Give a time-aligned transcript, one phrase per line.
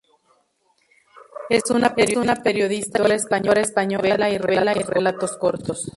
[1.47, 3.97] Es una periodista y escritora española de
[4.47, 5.89] novela y relatos cortos.